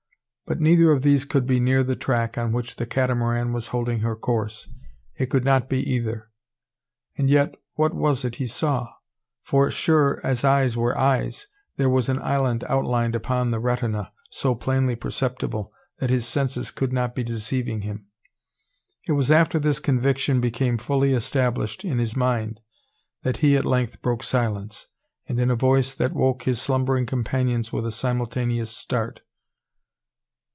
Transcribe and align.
But 0.47 0.59
neither 0.59 0.91
of 0.91 1.01
these 1.01 1.23
could 1.23 1.45
be 1.47 1.61
near 1.61 1.81
the 1.81 1.95
track 1.95 2.37
on 2.37 2.51
which 2.51 2.75
the 2.75 2.85
Catamaran 2.85 3.53
was 3.53 3.67
holding 3.67 3.99
her 3.99 4.17
course. 4.17 4.67
It 5.15 5.27
could 5.27 5.45
not 5.45 5.69
be 5.69 5.77
either. 5.89 6.29
And 7.17 7.29
yet 7.29 7.55
what 7.75 7.93
was 7.93 8.25
it 8.25 8.35
he 8.35 8.47
saw? 8.47 8.89
for, 9.41 9.71
sure 9.71 10.19
as 10.25 10.43
eyes 10.43 10.75
were 10.75 10.97
eyes, 10.97 11.47
there 11.77 11.89
was 11.89 12.09
an 12.09 12.21
island 12.21 12.65
outlined 12.67 13.15
upon 13.15 13.51
the 13.51 13.61
retina, 13.61 14.11
so 14.29 14.53
plainly 14.53 14.93
perceptible, 14.97 15.71
that 15.99 16.09
his 16.09 16.27
senses 16.27 16.69
could 16.69 16.91
not 16.91 17.15
be 17.15 17.23
deceiving 17.23 17.83
him! 17.83 18.07
It 19.07 19.13
was 19.13 19.31
after 19.31 19.57
this 19.57 19.79
conviction 19.79 20.41
became 20.41 20.77
fully 20.77 21.13
established 21.13 21.85
in 21.85 21.97
his 21.97 22.13
mind, 22.13 22.59
that 23.23 23.37
he 23.37 23.55
at 23.55 23.63
length 23.63 24.01
broke 24.01 24.21
silence; 24.21 24.87
and 25.27 25.39
in 25.39 25.49
a 25.49 25.55
voice 25.55 25.93
that 25.93 26.11
woke 26.11 26.43
his 26.43 26.61
slumbering 26.61 27.05
companions 27.05 27.71
with 27.71 27.85
a 27.85 27.91
simultaneous 27.93 28.71
start. 28.71 29.21